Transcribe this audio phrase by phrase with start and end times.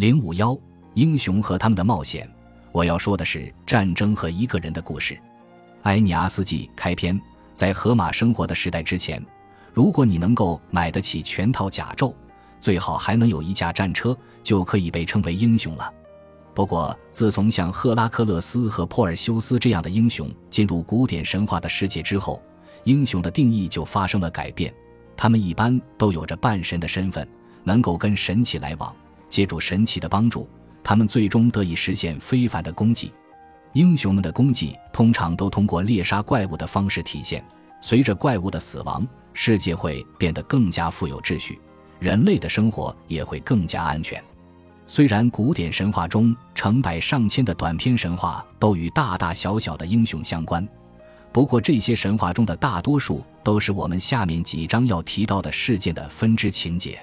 [0.00, 0.58] 零五幺
[0.94, 2.26] 英雄和他们的冒险。
[2.72, 5.20] 我要说的是战争和一个人的故事。
[5.82, 7.20] 埃尼阿斯纪开篇，
[7.52, 9.22] 在荷马生活的时代之前，
[9.74, 12.14] 如果你能够买得起全套甲胄，
[12.60, 15.92] 最好还能有一架战车，就可以被称为英雄了。
[16.54, 22.42] 不过，自从像赫拉克勒斯和珀尔修斯这样的英雄进入古典神话的世界之后，
[22.84, 24.72] 英雄的定义就发生了改变。
[25.14, 27.28] 他们一般都有着半神的身份，
[27.64, 28.96] 能够跟神奇来往。
[29.30, 30.46] 借助神奇的帮助，
[30.84, 33.10] 他们最终得以实现非凡的功绩。
[33.72, 37.42] 英雄们的功绩通常都通过猎杀怪物的方式体现。
[37.80, 41.58] 随着怪物的死亡，世界会变得更加富有秩序，
[41.98, 44.22] 人类的生活也会更加安全。
[44.86, 50.68] 虽然古典神话中成百上千的短篇神话都与大大小小的英雄相关，
[51.32, 57.00] 不过这些神话中的大多数都是我们下面几章要提到的事件的分支情节。